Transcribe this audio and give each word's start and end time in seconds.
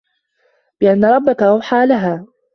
بِأَنَّ 0.81 1.05
رَبَّكَ 1.05 1.43
أَوحى 1.43 1.85
لَها 1.85 2.27